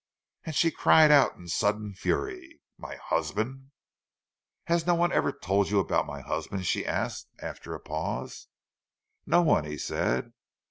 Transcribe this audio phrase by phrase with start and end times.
[0.47, 3.69] And she cried out in sudden fury—"My husband!"
[4.63, 8.47] "Has no one ever told you about my husband?" she asked, after a pause.
[9.27, 10.33] "No one," he said.